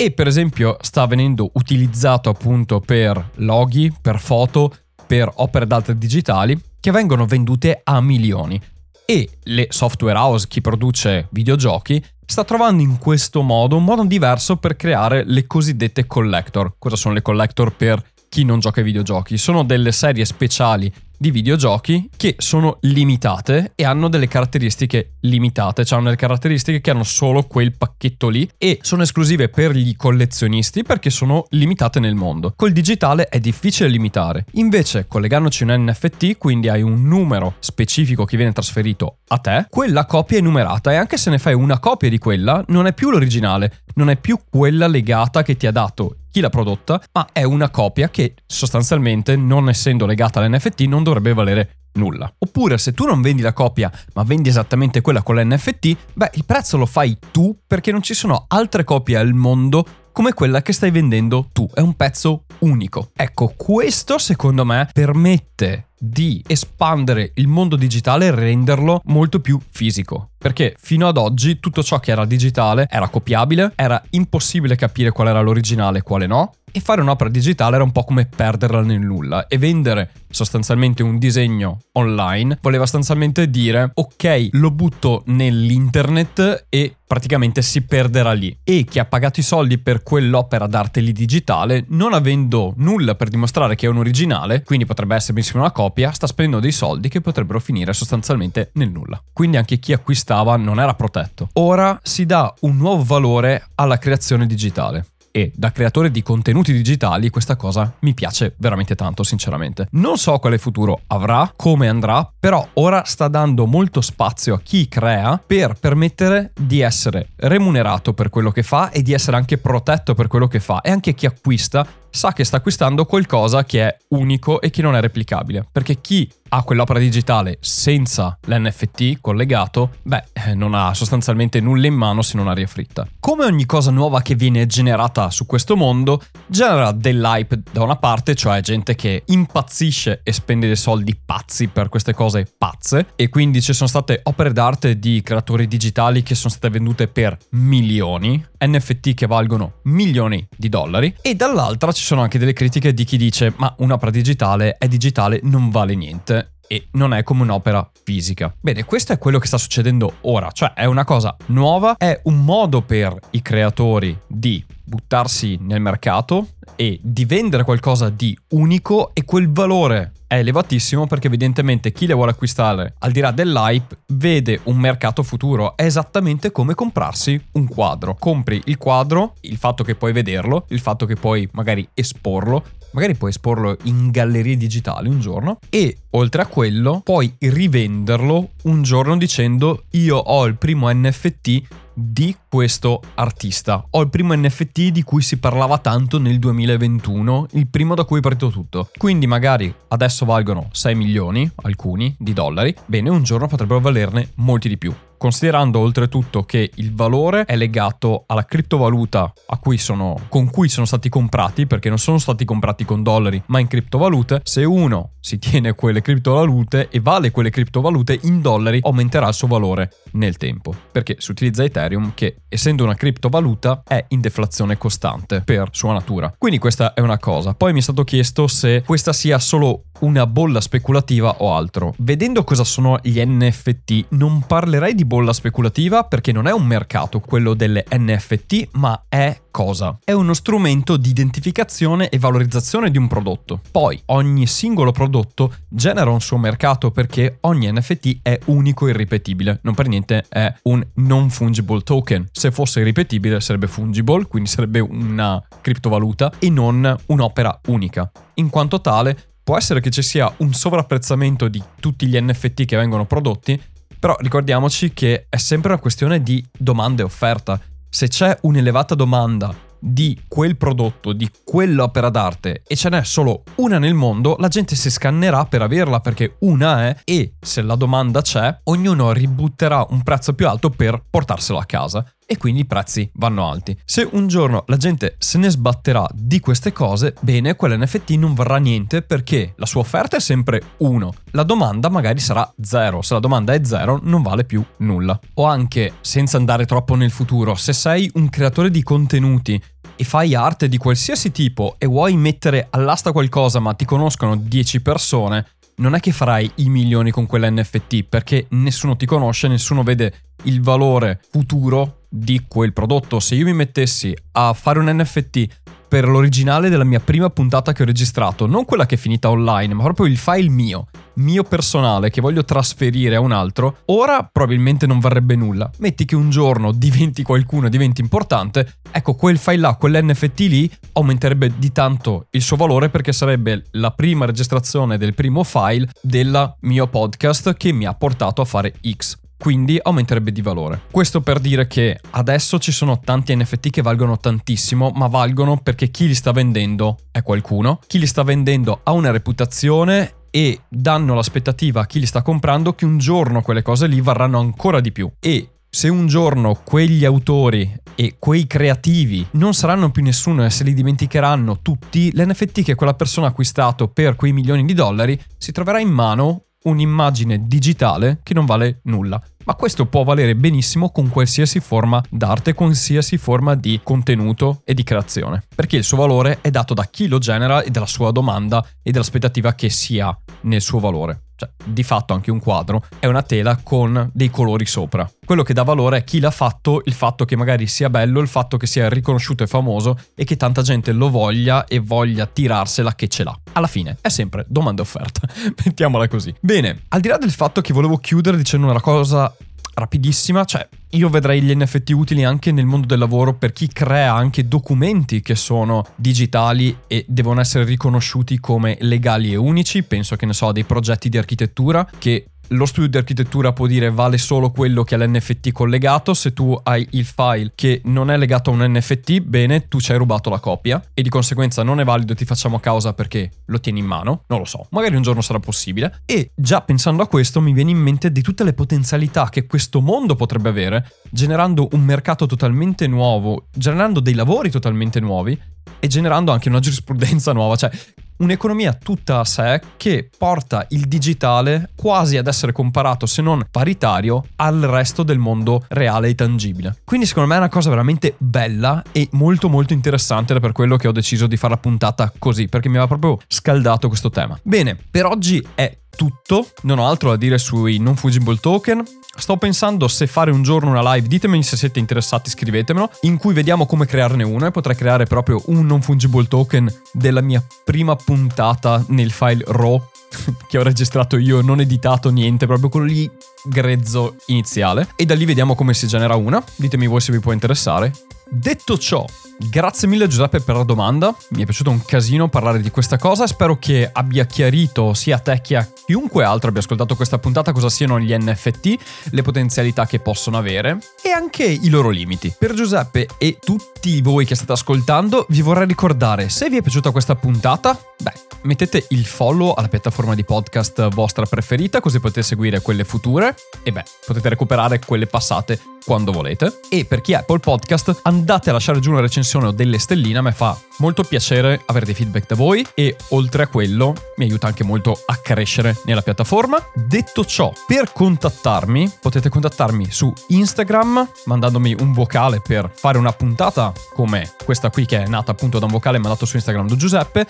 e 0.01 0.11
per 0.11 0.27
esempio 0.27 0.77
sta 0.79 1.05
venendo 1.05 1.51
utilizzato 1.55 2.29
appunto 2.29 2.79
per 2.79 3.31
loghi, 3.35 3.93
per 4.01 4.17
foto, 4.17 4.73
per 5.05 5.29
opere 5.35 5.67
d'arte 5.67 5.97
digitali 5.97 6.57
che 6.79 6.91
vengono 6.91 7.25
vendute 7.25 7.81
a 7.83 7.99
milioni. 7.99 8.61
E 9.05 9.29
le 9.43 9.67
software 9.69 10.17
house, 10.17 10.47
chi 10.47 10.61
produce 10.61 11.27
videogiochi, 11.31 12.01
sta 12.25 12.45
trovando 12.45 12.81
in 12.81 12.97
questo 12.97 13.41
modo 13.41 13.75
un 13.75 13.83
modo 13.83 14.05
diverso 14.05 14.55
per 14.55 14.77
creare 14.77 15.25
le 15.25 15.45
cosiddette 15.45 16.05
collector. 16.07 16.75
Cosa 16.79 16.95
sono 16.95 17.15
le 17.15 17.21
collector 17.21 17.75
per 17.75 18.01
chi 18.29 18.45
non 18.45 18.59
gioca 18.61 18.79
ai 18.79 18.85
videogiochi? 18.85 19.37
Sono 19.37 19.65
delle 19.65 19.91
serie 19.91 20.23
speciali 20.23 20.89
di 21.19 21.31
videogiochi 21.31 22.09
che 22.15 22.35
sono 22.37 22.77
limitate 22.81 23.73
e 23.75 23.83
hanno 23.83 24.07
delle 24.07 24.29
caratteristiche 24.29 25.15
limitate, 25.21 25.83
cioè 25.83 25.97
hanno 25.97 26.07
delle 26.07 26.17
caratteristiche 26.17 26.79
che 26.79 26.91
hanno 26.91 27.03
solo 27.03 27.43
quel 27.43 27.75
pacchetto 27.77 28.29
lì 28.29 28.49
e 28.57 28.79
sono 28.81 29.03
esclusive 29.03 29.49
per 29.49 29.75
gli 29.75 29.95
collezionisti 29.97 30.83
perché 30.83 31.09
sono 31.09 31.45
limitate 31.49 31.99
nel 31.99 32.15
mondo. 32.15 32.53
Col 32.55 32.71
digitale 32.71 33.27
è 33.27 33.39
difficile 33.39 33.89
limitare. 33.89 34.45
Invece, 34.53 35.07
collegandoci 35.07 35.63
un 35.63 35.75
NFT, 35.77 36.37
quindi 36.37 36.69
hai 36.69 36.81
un 36.81 37.03
numero 37.03 37.55
specifico 37.59 38.23
che 38.23 38.37
viene 38.37 38.53
trasferito 38.53 39.17
a 39.27 39.37
te, 39.39 39.67
quella 39.69 40.05
copia 40.05 40.37
è 40.37 40.41
numerata 40.41 40.93
e 40.93 40.95
anche 40.95 41.17
se 41.17 41.29
ne 41.29 41.37
fai 41.37 41.53
una 41.53 41.79
copia 41.79 42.09
di 42.09 42.17
quella, 42.17 42.63
non 42.67 42.87
è 42.87 42.93
più 42.93 43.09
l'originale, 43.09 43.81
non 43.95 44.09
è 44.09 44.15
più 44.15 44.39
quella 44.49 44.87
legata 44.87 45.43
che 45.43 45.57
ti 45.57 45.67
ha 45.67 45.71
dato 45.71 46.15
chi 46.31 46.39
l'ha 46.41 46.49
prodotta, 46.49 47.01
ma 47.13 47.29
è 47.31 47.43
una 47.43 47.69
copia 47.69 48.09
che 48.09 48.35
sostanzialmente, 48.45 49.35
non 49.35 49.69
essendo 49.69 50.05
legata 50.05 50.39
all'NFT, 50.39 50.81
non 50.81 51.03
dovrebbe 51.03 51.33
valere 51.33 51.73
nulla. 51.93 52.31
Oppure 52.37 52.77
se 52.77 52.93
tu 52.93 53.05
non 53.05 53.21
vendi 53.21 53.41
la 53.41 53.53
copia 53.53 53.91
ma 54.13 54.23
vendi 54.23 54.49
esattamente 54.49 55.01
quella 55.01 55.23
con 55.23 55.35
l'NFT, 55.35 55.97
beh 56.13 56.31
il 56.33 56.45
prezzo 56.45 56.77
lo 56.77 56.85
fai 56.85 57.17
tu 57.31 57.57
perché 57.65 57.91
non 57.91 58.01
ci 58.01 58.13
sono 58.13 58.45
altre 58.47 58.83
copie 58.83 59.17
al 59.17 59.33
mondo 59.33 59.85
come 60.11 60.33
quella 60.33 60.61
che 60.61 60.73
stai 60.73 60.91
vendendo 60.91 61.47
tu. 61.51 61.69
È 61.73 61.79
un 61.79 61.93
pezzo 61.93 62.43
unico. 62.59 63.11
Ecco, 63.15 63.53
questo 63.55 64.17
secondo 64.17 64.65
me 64.65 64.89
permette 64.91 65.89
di 65.97 66.43
espandere 66.47 67.31
il 67.35 67.47
mondo 67.47 67.75
digitale 67.75 68.27
e 68.27 68.31
renderlo 68.31 69.01
molto 69.05 69.39
più 69.39 69.59
fisico. 69.69 70.31
Perché 70.39 70.73
fino 70.79 71.07
ad 71.07 71.17
oggi 71.17 71.59
tutto 71.59 71.83
ciò 71.83 71.99
che 71.99 72.11
era 72.11 72.23
digitale 72.23 72.87
era 72.89 73.09
copiabile, 73.09 73.73
era 73.75 74.01
impossibile 74.11 74.77
capire 74.77 75.11
qual 75.11 75.27
era 75.27 75.41
l'originale 75.41 75.97
e 75.97 76.01
quale 76.01 76.27
no, 76.27 76.53
e 76.71 76.79
fare 76.79 77.01
un'opera 77.01 77.29
digitale 77.29 77.75
era 77.75 77.83
un 77.83 77.91
po' 77.91 78.03
come 78.03 78.25
perderla 78.25 78.81
nel 78.81 78.99
nulla 78.99 79.47
e 79.47 79.57
vendere 79.57 80.11
sostanzialmente 80.31 81.01
un 81.01 81.17
disegno 81.17 81.79
online 81.93 82.59
voleva 82.61 82.83
sostanzialmente 82.83 83.49
dire 83.49 83.91
ok 83.93 84.49
lo 84.51 84.69
butto 84.69 85.23
nell'internet 85.25 86.67
e 86.69 86.95
praticamente 87.07 87.63
si 87.63 87.81
perderà 87.81 88.33
lì. 88.33 88.55
E 88.63 88.83
chi 88.83 88.99
ha 88.99 89.05
pagato 89.05 89.39
i 89.39 89.43
soldi 89.43 89.79
per 89.79 90.03
quell'opera 90.03 90.67
d'arte 90.67 91.01
lì 91.01 91.11
digitale 91.11 91.85
non 91.89 92.13
avendo 92.13 92.73
nulla 92.77 93.15
per 93.15 93.29
dimostrare 93.29 93.73
che 93.73 93.87
è 93.87 93.89
un 93.89 93.97
originale 93.97 94.61
quindi 94.61 94.85
potrebbe 94.85 95.15
essere 95.15 95.33
benissimo 95.33 95.61
una 95.61 95.71
copia 95.71 96.11
sta 96.11 96.27
spendendo 96.27 96.59
dei 96.59 96.71
soldi 96.71 97.09
che 97.09 97.21
potrebbero 97.21 97.59
finire 97.59 97.93
sostanzialmente 97.93 98.69
nel 98.73 98.91
nulla. 98.91 99.21
Quindi 99.33 99.57
anche 99.57 99.79
chi 99.79 99.93
acquistava 100.29 100.55
non 100.57 100.79
era 100.79 100.93
protetto. 100.93 101.49
Ora 101.53 101.99
si 102.03 102.25
dà 102.25 102.53
un 102.61 102.77
nuovo 102.77 103.03
valore 103.03 103.69
alla 103.75 103.97
creazione 103.97 104.45
digitale. 104.45 105.05
E 105.31 105.51
da 105.55 105.71
creatore 105.71 106.09
di 106.09 106.23
contenuti 106.23 106.73
digitali 106.73 107.29
questa 107.29 107.55
cosa 107.55 107.93
mi 107.99 108.15
piace 108.15 108.55
veramente 108.57 108.95
tanto 108.95 109.21
sinceramente. 109.21 109.87
Non 109.91 110.17
so 110.17 110.39
quale 110.39 110.57
futuro 110.57 111.01
avrà, 111.07 111.53
come 111.55 111.87
andrà, 111.87 112.27
però 112.39 112.67
ora 112.73 113.03
sta 113.05 113.27
dando 113.27 113.67
molto 113.67 114.01
spazio 114.01 114.55
a 114.55 114.59
chi 114.59 114.87
crea 114.87 115.39
per 115.45 115.75
permettere 115.79 116.51
di 116.59 116.79
essere 116.79 117.29
remunerato 117.35 118.13
per 118.13 118.29
quello 118.29 118.49
che 118.49 118.63
fa 118.63 118.89
e 118.89 119.03
di 119.03 119.13
essere 119.13 119.37
anche 119.37 119.59
protetto 119.59 120.15
per 120.15 120.27
quello 120.27 120.47
che 120.47 120.59
fa. 120.59 120.81
E 120.81 120.89
anche 120.89 121.13
chi 121.13 121.27
acquista 121.27 121.85
sa 122.09 122.33
che 122.33 122.43
sta 122.43 122.57
acquistando 122.57 123.05
qualcosa 123.05 123.63
che 123.63 123.87
è 123.87 123.97
unico 124.09 124.61
e 124.61 124.69
che 124.69 124.81
non 124.81 124.95
è 124.95 125.01
replicabile. 125.01 125.67
Perché 125.71 126.01
chi 126.01 126.29
ha 126.49 126.63
quell'opera 126.63 126.99
digitale 126.99 127.57
senza 127.61 128.37
l'NFT 128.47 129.19
collegato, 129.21 129.91
beh, 130.01 130.23
eh, 130.33 130.53
non 130.53 130.73
ha 130.73 130.93
sostanzialmente 130.93 131.59
nulla 131.59 131.87
in 131.87 131.93
mano 131.93 132.21
se 132.21 132.37
non 132.37 132.47
aria 132.47 132.67
fritta. 132.67 133.07
Come 133.19 133.45
ogni 133.45 133.65
cosa 133.65 133.91
nuova 133.91 134.21
che 134.21 134.35
viene 134.35 134.65
generata 134.65 135.29
su 135.29 135.45
questo 135.45 135.75
mondo, 135.75 136.21
genera 136.47 136.91
dell'hype 136.91 137.61
da 137.71 137.83
una 137.83 137.97
parte, 137.97 138.35
cioè 138.35 138.61
gente 138.61 138.95
che 138.95 139.23
impazzisce 139.27 140.21
e 140.23 140.33
spende 140.33 140.67
dei 140.67 140.75
soldi 140.75 141.15
pazzi 141.23 141.67
per 141.67 141.89
queste 141.89 142.13
cose 142.13 142.51
pazze, 142.57 143.07
e 143.15 143.29
quindi 143.29 143.61
ci 143.61 143.73
sono 143.73 143.87
state 143.89 144.21
opere 144.23 144.51
d'arte 144.51 144.97
di 144.97 145.21
creatori 145.21 145.67
digitali 145.67 146.23
che 146.23 146.35
sono 146.35 146.49
state 146.49 146.69
vendute 146.69 147.07
per 147.07 147.37
milioni, 147.51 148.43
NFT 148.57 149.13
che 149.13 149.27
valgono 149.27 149.79
milioni 149.83 150.47
di 150.55 150.69
dollari, 150.69 151.15
e 151.21 151.35
dall'altra 151.35 151.91
ci 151.99 152.05
sono 152.05 152.21
anche 152.21 152.39
delle 152.39 152.53
critiche 152.53 152.93
di 152.93 153.03
chi 153.03 153.17
dice 153.17 153.53
ma 153.57 153.75
un'opera 153.79 154.09
digitale 154.09 154.77
è 154.77 154.87
digitale, 154.87 155.41
non 155.43 155.69
vale 155.69 155.95
niente 155.95 156.53
e 156.65 156.87
non 156.91 157.13
è 157.13 157.23
come 157.23 157.41
un'opera 157.41 157.89
fisica. 158.03 158.53
Bene, 158.61 158.85
questo 158.85 159.11
è 159.11 159.17
quello 159.17 159.37
che 159.37 159.47
sta 159.47 159.57
succedendo 159.57 160.17
ora, 160.21 160.49
cioè 160.51 160.71
è 160.73 160.85
una 160.85 161.03
cosa 161.03 161.35
nuova, 161.47 161.97
è 161.97 162.21
un 162.23 162.43
modo 162.43 162.81
per 162.81 163.17
i 163.31 163.41
creatori 163.41 164.17
di 164.27 164.63
buttarsi 164.89 165.57
nel 165.61 165.79
mercato 165.79 166.55
e 166.75 166.99
di 167.01 167.25
vendere 167.25 167.63
qualcosa 167.63 168.09
di 168.09 168.37
unico 168.49 169.11
e 169.13 169.23
quel 169.23 169.51
valore 169.51 170.13
è 170.29 170.35
elevatissimo 170.35 171.07
perché 171.07 171.27
evidentemente 171.27 171.91
chi 171.91 172.05
le 172.05 172.13
vuole 172.13 172.31
acquistare 172.31 172.93
al 172.99 173.11
di 173.11 173.19
là 173.19 173.31
dell'hype 173.31 173.97
vede 174.07 174.59
un 174.63 174.77
mercato 174.77 175.23
futuro, 175.23 175.75
è 175.75 175.85
esattamente 175.85 176.51
come 176.51 176.75
comprarsi 176.75 177.41
un 177.53 177.67
quadro. 177.67 178.15
Compri 178.17 178.61
il 178.65 178.77
quadro, 178.77 179.33
il 179.41 179.57
fatto 179.57 179.83
che 179.83 179.95
puoi 179.95 180.11
vederlo, 180.11 180.65
il 180.69 180.79
fatto 180.79 181.05
che 181.05 181.15
puoi 181.15 181.49
magari 181.53 181.87
esporlo, 181.95 182.63
magari 182.91 183.15
puoi 183.15 183.31
esporlo 183.31 183.75
in 183.83 184.11
gallerie 184.11 184.55
digitali 184.55 185.09
un 185.09 185.19
giorno 185.19 185.59
e 185.69 185.97
oltre 186.11 186.43
a 186.43 186.47
quello 186.47 187.01
puoi 187.03 187.33
rivenderlo 187.39 188.49
un 188.63 188.81
giorno 188.83 189.17
dicendo 189.17 189.85
io 189.91 190.17
ho 190.17 190.45
il 190.45 190.57
primo 190.57 190.91
NFT 190.91 191.61
di 191.99 192.35
questo 192.47 193.01
artista. 193.15 193.85
Ho 193.91 194.01
il 194.01 194.09
primo 194.09 194.33
NFT 194.33 194.87
di 194.89 195.03
cui 195.03 195.21
si 195.21 195.37
parlava 195.37 195.77
tanto 195.79 196.17
nel 196.17 196.39
2021, 196.39 197.47
il 197.51 197.67
primo 197.67 197.95
da 197.95 198.05
cui 198.05 198.19
è 198.19 198.21
partito 198.21 198.49
tutto. 198.49 198.89
Quindi 198.97 199.27
magari 199.27 199.73
adesso 199.89 200.25
valgono 200.25 200.69
6 200.71 200.95
milioni, 200.95 201.49
alcuni, 201.63 202.15
di 202.17 202.33
dollari, 202.33 202.73
bene, 202.85 203.09
un 203.09 203.23
giorno 203.23 203.47
potrebbero 203.47 203.79
valerne 203.79 204.29
molti 204.35 204.69
di 204.69 204.77
più 204.77 204.93
considerando 205.19 205.77
oltretutto 205.77 206.43
che 206.43 206.71
il 206.73 206.95
valore 206.95 207.45
è 207.45 207.55
legato 207.55 208.23
alla 208.25 208.45
criptovaluta 208.45 209.31
cui 209.59 209.77
sono, 209.77 210.19
con 210.29 210.49
cui 210.49 210.69
sono 210.69 210.85
stati 210.85 211.09
comprati, 211.09 211.67
perché 211.67 211.89
non 211.89 211.99
sono 211.99 212.17
stati 212.17 212.45
comprati 212.45 212.85
con 212.85 213.03
dollari, 213.03 213.41
ma 213.47 213.59
in 213.59 213.67
criptovalute, 213.67 214.41
se 214.43 214.63
uno 214.63 215.11
si 215.19 215.37
tiene 215.37 215.73
quelle 215.73 216.01
criptovalute 216.01 216.87
e 216.89 216.99
vale 216.99 217.31
quelle 217.31 217.49
criptovalute 217.49 218.19
in 218.23 218.41
dollari, 218.41 218.79
aumenterà 218.81 219.27
il 219.27 219.33
suo 219.33 219.47
valore 219.47 219.91
nel 220.13 220.37
tempo, 220.37 220.73
perché 220.91 221.17
si 221.19 221.31
utilizza 221.31 221.63
Ethereum 221.63 222.13
che 222.15 222.37
essendo 222.47 222.83
una 222.83 222.95
criptovaluta 222.95 223.83
è 223.85 224.05
in 224.09 224.21
deflazione 224.21 224.77
costante 224.77 225.41
per 225.41 225.69
sua 225.71 225.93
natura. 225.93 226.33
Quindi 226.37 226.57
questa 226.57 226.93
è 226.93 227.01
una 227.01 227.19
cosa. 227.19 227.53
Poi 227.53 227.73
mi 227.73 227.79
è 227.79 227.83
stato 227.83 228.03
chiesto 228.03 228.47
se 228.47 228.81
questa 228.85 229.13
sia 229.13 229.37
solo 229.39 229.83
una 229.99 230.25
bolla 230.25 230.61
speculativa 230.61 231.35
o 231.39 231.53
altro. 231.53 231.93
Vedendo 231.97 232.43
cosa 232.43 232.63
sono 232.63 232.97
gli 233.01 233.21
NFT, 233.21 234.05
non 234.09 234.43
parlerei 234.47 234.95
di 234.95 235.05
bolla 235.09 235.33
speculativa 235.33 236.03
perché 236.03 236.31
non 236.31 236.45
è 236.45 236.51
un 236.51 236.67
mercato 236.67 237.19
quello 237.19 237.55
delle 237.55 237.83
NFT, 237.89 238.67
ma 238.73 239.05
è 239.09 239.41
cosa? 239.49 239.97
È 240.03 240.11
uno 240.11 240.35
strumento 240.35 240.97
di 240.97 241.09
identificazione 241.09 242.09
e 242.09 242.19
valorizzazione 242.19 242.91
di 242.91 242.99
un 242.99 243.07
prodotto. 243.07 243.59
Poi 243.71 243.99
ogni 244.05 244.45
singolo 244.45 244.91
prodotto 244.91 245.51
genera 245.67 246.11
un 246.11 246.21
suo 246.21 246.37
mercato 246.37 246.91
perché 246.91 247.39
ogni 247.41 247.71
NFT 247.71 248.19
è 248.21 248.39
unico 248.45 248.85
e 248.85 248.91
irripetibile. 248.91 249.59
Non 249.63 249.73
per 249.73 249.87
niente 249.87 250.25
è 250.29 250.53
un 250.63 250.85
non 250.97 251.31
fungible 251.31 251.81
token. 251.81 252.27
Se 252.31 252.51
fosse 252.51 252.81
irripetibile 252.81 253.41
sarebbe 253.41 253.65
fungible, 253.65 254.27
quindi 254.27 254.47
sarebbe 254.47 254.79
una 254.79 255.43
criptovaluta 255.59 256.33
e 256.37 256.51
non 256.51 256.95
un'opera 257.07 257.59
unica. 257.65 258.11
In 258.35 258.49
quanto 258.49 258.79
tale 258.79 259.17
può 259.43 259.57
essere 259.57 259.81
che 259.81 259.89
ci 259.89 260.03
sia 260.03 260.31
un 260.37 260.53
sovrapprezzamento 260.53 261.47
di 261.47 261.59
tutti 261.79 262.05
gli 262.05 262.21
NFT 262.21 262.65
che 262.65 262.77
vengono 262.77 263.07
prodotti, 263.07 263.59
però 263.99 264.15
ricordiamoci 264.19 264.93
che 264.93 265.25
è 265.29 265.37
sempre 265.37 265.71
una 265.71 265.81
questione 265.81 266.23
di 266.23 266.43
domanda 266.57 267.01
e 267.01 267.05
offerta. 267.05 267.59
Se 267.89 268.07
c'è 268.07 268.37
un'elevata 268.41 268.95
domanda 268.95 269.53
di 269.79 270.23
quel 270.27 270.57
prodotto, 270.57 271.13
di 271.13 271.29
quell'opera 271.43 272.09
d'arte 272.09 272.63
e 272.67 272.75
ce 272.75 272.89
n'è 272.89 273.03
solo 273.03 273.43
una 273.55 273.79
nel 273.79 273.93
mondo, 273.93 274.35
la 274.39 274.47
gente 274.47 274.75
si 274.75 274.89
scannerà 274.89 275.45
per 275.45 275.61
averla 275.61 275.99
perché 276.01 276.35
una 276.39 276.87
è 276.87 276.97
e 277.03 277.33
se 277.39 277.61
la 277.61 277.75
domanda 277.75 278.21
c'è, 278.21 278.59
ognuno 278.65 279.11
ributterà 279.11 279.85
un 279.89 280.03
prezzo 280.03 280.33
più 280.33 280.47
alto 280.47 280.69
per 280.69 281.01
portarselo 281.09 281.57
a 281.57 281.65
casa 281.65 282.05
e 282.31 282.37
quindi 282.37 282.61
i 282.61 282.65
prezzi 282.65 283.09
vanno 283.15 283.49
alti. 283.49 283.75
Se 283.83 284.07
un 284.11 284.27
giorno 284.27 284.63
la 284.67 284.77
gente 284.77 285.15
se 285.17 285.39
ne 285.39 285.49
sbatterà 285.49 286.07
di 286.13 286.39
queste 286.39 286.71
cose, 286.71 287.15
bene, 287.21 287.55
quell'NFT 287.55 288.11
non 288.11 288.35
varrà 288.35 288.57
niente 288.57 289.01
perché 289.01 289.53
la 289.55 289.65
sua 289.65 289.81
offerta 289.81 290.17
è 290.17 290.19
sempre 290.19 290.61
1, 290.77 291.13
la 291.31 291.41
domanda 291.41 291.89
magari 291.89 292.19
sarà 292.19 292.53
0, 292.61 293.01
se 293.01 293.15
la 293.15 293.19
domanda 293.19 293.53
è 293.53 293.61
0 293.63 294.01
non 294.03 294.21
vale 294.21 294.43
più 294.43 294.63
nulla. 294.77 295.19
O 295.33 295.45
anche, 295.45 295.93
senza 296.01 296.37
andare 296.37 296.67
troppo 296.67 296.93
nel 296.93 297.09
futuro, 297.09 297.55
se 297.55 297.73
sei 297.73 298.07
un 298.13 298.29
creatore 298.29 298.69
di 298.69 298.83
contenuti 298.83 299.59
e 299.95 300.03
fai 300.03 300.35
arte 300.35 300.69
di 300.69 300.77
qualsiasi 300.77 301.31
tipo 301.31 301.77
e 301.79 301.87
vuoi 301.87 302.15
mettere 302.15 302.67
all'asta 302.69 303.11
qualcosa 303.11 303.59
ma 303.59 303.73
ti 303.73 303.85
conoscono 303.85 304.35
10 304.35 304.81
persone, 304.83 305.47
non 305.77 305.95
è 305.95 305.99
che 305.99 306.11
farai 306.11 306.51
i 306.55 306.69
milioni 306.69 307.09
con 307.09 307.25
quell'NFT 307.25 308.03
perché 308.03 308.45
nessuno 308.49 308.95
ti 308.95 309.07
conosce, 309.07 309.47
nessuno 309.47 309.81
vede 309.81 310.13
il 310.43 310.61
valore 310.61 311.21
futuro 311.31 311.98
di 312.09 312.45
quel 312.47 312.73
prodotto. 312.73 313.19
Se 313.19 313.35
io 313.35 313.45
mi 313.45 313.53
mettessi 313.53 314.15
a 314.33 314.53
fare 314.53 314.79
un 314.79 314.89
NFT 314.89 315.47
per 315.89 316.07
l'originale 316.07 316.69
della 316.69 316.83
mia 316.83 316.99
prima 316.99 317.29
puntata 317.31 317.73
che 317.73 317.81
ho 317.81 317.85
registrato, 317.85 318.45
non 318.45 318.63
quella 318.63 318.85
che 318.85 318.95
è 318.95 318.97
finita 318.97 319.29
online, 319.29 319.73
ma 319.73 319.83
proprio 319.83 320.05
il 320.05 320.17
file 320.17 320.49
mio, 320.49 320.85
mio 321.15 321.43
personale 321.43 322.11
che 322.11 322.21
voglio 322.21 322.45
trasferire 322.45 323.15
a 323.15 323.19
un 323.19 323.31
altro, 323.31 323.79
ora 323.85 324.23
probabilmente 324.31 324.85
non 324.85 324.99
varrebbe 324.99 325.35
nulla. 325.35 325.69
Metti 325.79 326.05
che 326.05 326.15
un 326.15 326.29
giorno 326.29 326.71
diventi 326.71 327.23
qualcuno, 327.23 327.69
diventi 327.69 328.01
importante, 328.01 328.75
ecco 328.91 329.15
quel 329.15 329.39
file 329.39 329.57
là, 329.57 329.75
quell'NFT 329.75 330.39
lì 330.41 330.71
aumenterebbe 330.93 331.53
di 331.57 331.71
tanto 331.71 332.27
il 332.31 332.41
suo 332.43 332.55
valore 332.55 332.89
perché 332.89 333.11
sarebbe 333.11 333.65
la 333.71 333.89
prima 333.89 334.25
registrazione 334.25 334.99
del 334.99 335.15
primo 335.15 335.43
file 335.43 335.89
del 336.01 336.55
mio 336.61 336.87
podcast 336.87 337.55
che 337.55 337.71
mi 337.71 337.85
ha 337.85 337.95
portato 337.95 338.41
a 338.41 338.45
fare 338.45 338.75
X 338.87 339.17
quindi 339.39 339.79
aumenterebbe 339.81 340.31
di 340.31 340.41
valore. 340.41 340.81
Questo 340.91 341.21
per 341.21 341.39
dire 341.39 341.65
che 341.65 341.99
adesso 342.11 342.59
ci 342.59 342.71
sono 342.71 342.99
tanti 342.99 343.35
NFT 343.35 343.69
che 343.69 343.81
valgono 343.81 344.17
tantissimo, 344.17 344.91
ma 344.93 345.07
valgono 345.07 345.57
perché 345.57 345.89
chi 345.89 346.07
li 346.07 346.15
sta 346.15 346.31
vendendo 346.31 346.97
è 347.09 347.23
qualcuno, 347.23 347.79
chi 347.87 347.99
li 347.99 348.07
sta 348.07 348.23
vendendo 348.23 348.81
ha 348.83 348.91
una 348.91 349.11
reputazione 349.11 350.13
e 350.29 350.61
danno 350.67 351.15
l'aspettativa 351.15 351.81
a 351.81 351.85
chi 351.85 351.99
li 351.99 352.05
sta 352.05 352.21
comprando 352.21 352.73
che 352.73 352.85
un 352.85 352.97
giorno 352.97 353.41
quelle 353.41 353.61
cose 353.61 353.87
lì 353.87 354.01
varranno 354.01 354.39
ancora 354.39 354.79
di 354.79 354.91
più. 354.91 355.09
E 355.19 355.49
se 355.71 355.87
un 355.87 356.07
giorno 356.07 356.59
quegli 356.63 357.05
autori 357.05 357.71
e 357.95 358.15
quei 358.17 358.47
creativi 358.47 359.25
non 359.31 359.53
saranno 359.53 359.91
più 359.91 360.01
nessuno 360.01 360.43
e 360.43 360.49
se 360.49 360.63
li 360.63 360.73
dimenticheranno 360.73 361.59
tutti, 361.61 362.11
l'NFT 362.13 362.63
che 362.63 362.75
quella 362.75 362.93
persona 362.93 363.27
ha 363.27 363.29
acquistato 363.29 363.87
per 363.87 364.15
quei 364.15 364.33
milioni 364.33 364.65
di 364.65 364.73
dollari 364.73 365.19
si 365.37 365.51
troverà 365.51 365.79
in 365.79 365.89
mano 365.89 366.45
un'immagine 366.69 367.43
digitale 367.45 368.19
che 368.23 368.33
non 368.33 368.45
vale 368.45 368.79
nulla. 368.83 369.21
Ma 369.45 369.55
questo 369.55 369.85
può 369.87 370.03
valere 370.03 370.35
benissimo 370.35 370.91
con 370.91 371.09
qualsiasi 371.09 371.59
forma 371.59 372.01
d'arte, 372.09 372.53
qualsiasi 372.53 373.17
forma 373.17 373.55
di 373.55 373.79
contenuto 373.83 374.61
e 374.63 374.73
di 374.73 374.83
creazione, 374.83 375.43
perché 375.55 375.77
il 375.77 375.83
suo 375.83 375.97
valore 375.97 376.39
è 376.41 376.51
dato 376.51 376.73
da 376.73 376.85
chi 376.85 377.07
lo 377.07 377.17
genera 377.17 377.61
e 377.61 377.69
dalla 377.69 377.87
sua 377.87 378.11
domanda 378.11 378.65
e 378.81 378.91
dall'aspettativa 378.91 379.53
che 379.53 379.69
si 379.69 379.99
ha 379.99 380.15
nel 380.41 380.61
suo 380.61 380.79
valore 380.79 381.23
cioè 381.39 381.49
di 381.63 381.83
fatto 381.83 382.13
anche 382.13 382.31
un 382.31 382.39
quadro, 382.39 382.83
è 382.99 383.05
una 383.05 383.23
tela 383.23 383.57
con 383.63 384.09
dei 384.13 384.29
colori 384.29 384.65
sopra. 384.65 385.09
Quello 385.23 385.43
che 385.43 385.53
dà 385.53 385.63
valore 385.63 385.99
è 385.99 386.03
chi 386.03 386.19
l'ha 386.19 386.31
fatto, 386.31 386.81
il 386.83 386.91
fatto 386.93 387.23
che 387.23 387.37
magari 387.37 387.65
sia 387.65 387.89
bello, 387.89 388.19
il 388.19 388.27
fatto 388.27 388.57
che 388.57 388.67
sia 388.67 388.89
riconosciuto 388.89 389.43
e 389.43 389.47
famoso 389.47 389.97
e 390.15 390.25
che 390.25 390.35
tanta 390.35 390.61
gente 390.61 390.91
lo 390.91 391.09
voglia 391.09 391.65
e 391.65 391.79
voglia 391.79 392.25
tirarsela 392.25 392.93
che 392.93 393.07
ce 393.07 393.23
l'ha. 393.23 393.39
Alla 393.53 393.67
fine 393.67 393.97
è 394.01 394.09
sempre 394.09 394.45
domanda 394.49 394.81
e 394.81 394.85
offerta, 394.85 395.21
mettiamola 395.63 396.09
così. 396.09 396.35
Bene, 396.41 396.81
al 396.89 396.99
di 396.99 397.07
là 397.07 397.17
del 397.17 397.31
fatto 397.31 397.61
che 397.61 397.71
volevo 397.71 397.97
chiudere 397.97 398.35
dicendo 398.35 398.67
una 398.69 398.81
cosa 398.81 399.33
rapidissima, 399.75 400.43
cioè 400.43 400.67
io 400.91 401.09
vedrei 401.09 401.41
gli 401.41 401.53
NFT 401.55 401.91
utili 401.91 402.23
anche 402.23 402.51
nel 402.51 402.65
mondo 402.65 402.87
del 402.87 402.99
lavoro 402.99 403.35
per 403.35 403.51
chi 403.51 403.67
crea 403.67 404.13
anche 404.13 404.47
documenti 404.47 405.21
che 405.21 405.35
sono 405.35 405.85
digitali 405.95 406.75
e 406.87 407.05
devono 407.07 407.41
essere 407.41 407.63
riconosciuti 407.63 408.39
come 408.39 408.77
legali 408.81 409.31
e 409.31 409.35
unici, 409.35 409.83
penso 409.83 410.15
che 410.15 410.25
ne 410.25 410.33
so, 410.33 410.51
dei 410.51 410.63
progetti 410.63 411.09
di 411.09 411.17
architettura 411.17 411.87
che 411.97 412.25
lo 412.49 412.65
studio 412.65 412.89
di 412.89 412.97
architettura 412.97 413.53
può 413.53 413.67
dire 413.67 413.91
vale 413.91 414.17
solo 414.17 414.51
quello 414.51 414.83
che 414.83 414.95
ha 414.95 414.97
l'NFT 414.97 415.51
collegato, 415.51 416.13
se 416.13 416.33
tu 416.33 416.57
hai 416.63 416.87
il 416.91 417.05
file 417.05 417.51
che 417.53 417.81
non 417.85 418.09
è 418.09 418.17
legato 418.17 418.49
a 418.49 418.53
un 418.53 418.63
NFT, 418.63 419.19
bene, 419.19 419.67
tu 419.67 419.79
ci 419.79 419.91
hai 419.91 419.97
rubato 419.97 420.29
la 420.29 420.39
copia 420.39 420.81
e 420.93 421.01
di 421.01 421.09
conseguenza 421.09 421.63
non 421.63 421.79
è 421.79 421.83
valido, 421.83 422.15
ti 422.15 422.25
facciamo 422.25 422.59
causa 422.59 422.93
perché 422.93 423.31
lo 423.45 423.59
tieni 423.59 423.79
in 423.79 423.85
mano, 423.85 424.23
non 424.27 424.39
lo 424.39 424.45
so, 424.45 424.67
magari 424.71 424.95
un 424.95 425.01
giorno 425.01 425.21
sarà 425.21 425.39
possibile. 425.39 426.01
E 426.05 426.31
già 426.35 426.61
pensando 426.61 427.03
a 427.03 427.07
questo 427.07 427.41
mi 427.41 427.53
viene 427.53 427.71
in 427.71 427.77
mente 427.77 428.11
di 428.11 428.21
tutte 428.21 428.43
le 428.43 428.53
potenzialità 428.53 429.29
che 429.29 429.45
questo 429.45 429.81
mondo 429.81 430.15
potrebbe 430.15 430.49
avere, 430.49 430.91
generando 431.09 431.67
un 431.71 431.81
mercato 431.81 432.25
totalmente 432.25 432.87
nuovo, 432.87 433.47
generando 433.51 433.99
dei 433.99 434.13
lavori 434.13 434.49
totalmente 434.49 434.99
nuovi 434.99 435.39
e 435.79 435.87
generando 435.87 436.31
anche 436.31 436.49
una 436.49 436.59
giurisprudenza 436.59 437.31
nuova, 437.31 437.55
cioè 437.55 437.71
un'economia 438.19 438.73
tutta 438.73 439.19
a 439.19 439.25
sé 439.25 439.61
che 439.77 440.09
porta 440.17 440.65
il 440.69 440.87
digitale 440.87 441.69
quasi 441.75 442.17
ad 442.17 442.27
essere 442.27 442.51
comparato, 442.51 443.05
se 443.05 443.21
non 443.21 443.45
paritario, 443.49 444.25
al 444.37 444.61
resto 444.61 445.03
del 445.03 445.17
mondo 445.17 445.63
reale 445.69 446.09
e 446.09 446.15
tangibile. 446.15 446.77
Quindi 446.83 447.05
secondo 447.05 447.29
me 447.29 447.35
è 447.35 447.39
una 447.39 447.49
cosa 447.49 447.69
veramente 447.69 448.15
bella 448.17 448.83
e 448.91 449.07
molto 449.11 449.49
molto 449.49 449.73
interessante 449.73 450.33
è 450.33 450.39
per 450.39 450.51
quello 450.51 450.77
che 450.77 450.87
ho 450.87 450.91
deciso 450.91 451.27
di 451.27 451.37
fare 451.37 451.53
la 451.53 451.59
puntata 451.59 452.11
così, 452.17 452.47
perché 452.47 452.69
mi 452.69 452.77
aveva 452.77 452.95
proprio 452.95 453.19
scaldato 453.27 453.87
questo 453.87 454.09
tema. 454.09 454.37
Bene, 454.43 454.77
per 454.89 455.05
oggi 455.05 455.45
è 455.55 455.77
tutto, 455.95 456.47
non 456.63 456.79
ho 456.79 456.87
altro 456.87 457.09
da 457.09 457.15
dire 457.15 457.37
sui 457.37 457.77
non 457.77 457.95
fungible 457.95 458.37
token. 458.37 458.83
Sto 459.15 459.35
pensando 459.37 459.87
se 459.87 460.07
fare 460.07 460.31
un 460.31 460.43
giorno 460.43 460.69
una 460.69 460.93
live, 460.93 461.07
ditemi 461.07 461.43
se 461.43 461.57
siete 461.57 461.79
interessati, 461.79 462.29
scrivetemelo, 462.29 462.89
in 463.01 463.17
cui 463.17 463.33
vediamo 463.33 463.65
come 463.65 463.85
crearne 463.85 464.23
uno 464.23 464.45
e 464.45 464.51
potrei 464.51 464.75
creare 464.75 465.05
proprio 465.05 465.41
un 465.47 465.65
non 465.65 465.81
fungible 465.81 466.27
token 466.27 466.71
della 466.93 467.21
mia 467.21 467.45
prima 467.65 467.95
puntata 467.95 468.83
nel 468.87 469.11
file 469.11 469.43
RAW 469.45 469.83
che 470.47 470.57
ho 470.57 470.63
registrato 470.63 471.17
io, 471.17 471.41
non 471.41 471.59
editato 471.59 472.09
niente, 472.09 472.45
proprio 472.45 472.69
quello 472.69 472.85
lì 472.85 473.09
grezzo 473.43 474.15
iniziale. 474.27 474.87
E 474.95 475.05
da 475.05 475.15
lì 475.15 475.25
vediamo 475.25 475.55
come 475.55 475.73
si 475.73 475.87
genera 475.87 476.15
una. 476.15 476.43
Ditemi 476.55 476.87
voi 476.87 477.01
se 477.01 477.11
vi 477.11 477.19
può 477.19 477.31
interessare. 477.31 477.91
Detto 478.29 478.77
ciò, 478.77 479.05
grazie 479.39 479.87
mille 479.87 480.07
Giuseppe 480.07 480.41
per 480.41 480.55
la 480.55 480.63
domanda, 480.63 481.15
mi 481.29 481.41
è 481.41 481.45
piaciuto 481.45 481.69
un 481.69 481.83
casino 481.83 482.27
parlare 482.27 482.59
di 482.61 482.69
questa 482.71 482.97
cosa, 482.97 483.25
spero 483.25 483.57
che 483.57 483.89
abbia 483.91 484.25
chiarito 484.25 484.93
sia 484.93 485.15
a 485.15 485.19
te 485.19 485.39
che 485.41 485.55
a 485.55 485.67
chiunque 485.85 486.25
altro 486.25 486.49
abbia 486.49 486.61
ascoltato 486.61 486.95
questa 486.95 487.17
puntata 487.17 487.53
cosa 487.53 487.69
siano 487.69 487.99
gli 487.99 488.13
NFT, 488.13 488.75
le 489.11 489.21
potenzialità 489.21 489.85
che 489.85 489.99
possono 489.99 490.37
avere 490.37 490.79
e 491.01 491.09
anche 491.09 491.45
i 491.45 491.69
loro 491.69 491.89
limiti. 491.89 492.35
Per 492.37 492.53
Giuseppe 492.53 493.07
e 493.17 493.37
tutti 493.39 494.01
voi 494.01 494.25
che 494.25 494.35
state 494.35 494.51
ascoltando 494.51 495.25
vi 495.29 495.41
vorrei 495.41 495.67
ricordare, 495.67 496.27
se 496.29 496.49
vi 496.49 496.57
è 496.57 496.61
piaciuta 496.61 496.91
questa 496.91 497.15
puntata, 497.15 497.79
beh, 497.97 498.13
mettete 498.41 498.87
il 498.89 499.05
follow 499.05 499.53
alla 499.53 499.69
piattaforma 499.69 500.15
di 500.15 500.23
podcast 500.23 500.89
vostra 500.89 501.25
preferita 501.25 501.79
così 501.79 501.99
potete 501.99 502.23
seguire 502.23 502.61
quelle 502.61 502.83
future 502.83 503.33
e 503.63 503.71
beh, 503.71 503.83
potete 504.05 504.29
recuperare 504.29 504.79
quelle 504.79 505.07
passate 505.07 505.59
quando 505.85 506.11
volete. 506.11 506.59
E 506.69 506.85
per 506.85 507.01
chi 507.01 507.13
ha 507.13 507.19
Apple 507.19 507.39
Podcast, 507.39 508.01
andate 508.03 508.49
a 508.49 508.53
lasciare 508.53 508.79
giù 508.79 508.91
una 508.91 508.99
recensione 508.99 509.28
o 509.37 509.51
delle 509.51 509.77
stelline, 509.79 510.19
a 510.19 510.21
me 510.21 510.31
fa 510.31 510.57
molto 510.77 511.03
piacere 511.03 511.61
avere 511.65 511.85
dei 511.85 511.93
feedback 511.93 512.27
da 512.27 512.35
voi 512.35 512.65
e 512.73 512.95
oltre 513.09 513.43
a 513.43 513.47
quello 513.47 513.93
mi 514.17 514.25
aiuta 514.25 514.47
anche 514.47 514.63
molto 514.63 514.99
a 515.05 515.15
crescere 515.17 515.75
nella 515.85 516.01
piattaforma. 516.01 516.57
Detto 516.73 517.25
ciò, 517.25 517.51
per 517.67 517.91
contattarmi 517.93 518.93
potete 519.01 519.29
contattarmi 519.29 519.91
su 519.91 520.11
Instagram 520.27 521.09
mandandomi 521.25 521.75
un 521.79 521.93
vocale 521.93 522.41
per 522.41 522.71
fare 522.73 522.97
una 522.97 523.11
puntata 523.11 523.73
come 523.93 524.31
questa 524.43 524.69
qui 524.69 524.85
che 524.85 525.03
è 525.03 525.07
nata 525.07 525.31
appunto 525.31 525.59
da 525.59 525.65
un 525.65 525.71
vocale 525.71 525.99
mandato 525.99 526.25
su 526.25 526.35
Instagram 526.35 526.67
da 526.67 526.75
Giuseppe 526.75 527.27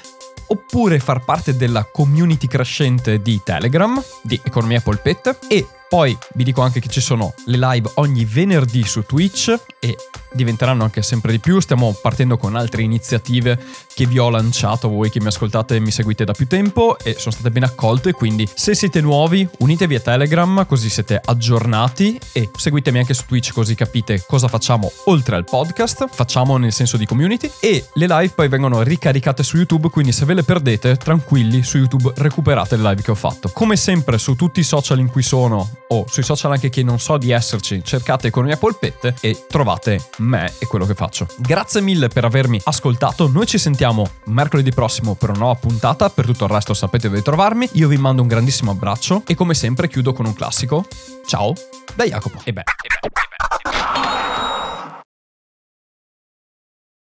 oppure 0.48 1.00
far 1.00 1.24
parte 1.24 1.56
della 1.56 1.84
community 1.84 2.48
crescente 2.48 3.22
di 3.22 3.41
Telegram 3.44 4.01
di 4.22 4.39
Economia 4.44 4.82
Polpette 4.82 5.38
e 5.48 5.68
Poi 5.89 6.15
vi 6.36 6.43
dico 6.43 6.62
anche 6.62 6.79
che 6.79 6.88
ci 6.88 7.01
sono 7.01 7.34
le 7.46 7.58
live 7.58 7.89
ogni 7.96 8.24
venerdì 8.24 8.84
su 8.84 9.01
Twitch 9.01 9.60
e 9.79 9.98
diventeranno 10.31 10.84
anche 10.84 11.01
sempre 11.01 11.31
di 11.31 11.39
più. 11.39 11.60
Stiamo 11.60 11.98
partendo 12.00 12.38
con 12.38 12.55
altre 12.55 12.84
iniziative 12.84 13.60
che 13.96 14.05
vi 14.05 14.19
ho 14.19 14.29
lanciato 14.29 14.88
voi 14.88 15.10
che 15.10 15.19
mi 15.19 15.27
ascoltate 15.27 15.75
e 15.75 15.79
mi 15.79 15.89
seguite 15.89 16.25
da 16.25 16.34
più 16.34 16.46
tempo 16.46 16.96
e 17.00 17.15
sono 17.17 17.31
state 17.31 17.50
ben 17.50 17.63
accolte. 17.63 18.12
Quindi, 18.12 18.48
se 18.53 18.75
siete 18.75 19.01
nuovi, 19.01 19.50
unitevi 19.58 19.96
a 19.96 20.00
Telegram 20.00 20.63
così 20.67 20.89
siete 20.89 21.19
aggiornati 21.25 22.19
e 22.34 22.51
seguitemi 22.55 23.00
anche 23.00 23.15
su 23.15 23.25
Twitch 23.25 23.51
così 23.51 23.74
capite 23.74 24.24
cosa 24.27 24.48
facciamo 24.48 24.91
oltre 25.05 25.38
al 25.38 25.43
podcast. 25.43 26.08
Facciamo 26.12 26.58
nel 26.58 26.72
senso 26.72 26.98
di 26.98 27.08
community 27.08 27.50
e 27.60 27.88
le 27.93 28.05
live 28.05 28.34
poi 28.36 28.48
vengono 28.48 28.84
ricaricate 28.84 29.41
su 29.41 29.58
YouTube. 29.58 29.89
Quindi, 29.89 30.12
se 30.12 30.25
ve 30.25 30.36
le 30.36 30.43
perdete, 30.43 30.98
tranquilli 30.98 31.63
su 31.63 31.77
YouTube 31.77 32.13
recuperate 32.17 32.75
le 32.75 32.84
live 32.84 33.01
che 33.01 33.10
ho 33.10 33.15
fatto. 33.15 33.50
Come 33.51 33.75
sempre, 33.75 34.19
su 34.19 34.36
tutti 34.36 34.60
i 34.60 34.63
social 34.63 35.00
in 35.00 35.10
cui 35.10 35.24
sono 35.24 35.78
o 35.91 36.05
sui 36.08 36.24
social 36.24 36.51
anche 36.51 36.69
che 36.69 36.84
non 36.84 37.00
so 37.00 37.17
di 37.17 37.31
esserci, 37.31 37.84
cercate 37.84 38.27
Economia 38.27 38.58
Polpette 38.58 39.15
e 39.22 39.46
trovate 39.48 40.10
me 40.17 40.53
e 40.60 40.65
quello 40.65 40.86
che 40.86 40.93
faccio. 40.93 41.27
Grazie 41.38 41.81
mille 41.81 42.08
per 42.08 42.25
avermi 42.25 42.60
ascoltato, 42.63 43.27
noi 43.27 43.46
ci 43.46 43.58
sentiamo 43.58 44.08
mercoledì 44.25 44.72
prossimo 44.72 45.15
per 45.15 45.29
una 45.29 45.39
nuova 45.39 45.55
puntata, 45.55 46.10
per 46.10 46.25
tutto 46.25 46.46
il 46.46 46.51
resto 46.51 46.74
sapete 46.74 47.10
dove 47.10 47.22
trovarmi, 47.22 47.69
io 47.74 47.88
vi 47.88 47.98
mando 47.98 48.22
un 48.22 48.27
grandissimo 48.27 48.72
abbraccio 48.72 49.24
e 49.25 49.36
come 49.36 49.53
sempre 49.53 49.88
chiudo 49.88 50.13
con 50.13 50.25
un 50.25 50.34
classico. 50.34 50.86
Ciao 51.25 51.53
da 51.96 52.05
Jacopo. 52.05 52.41
E 52.43 52.53
beh. 52.53 52.63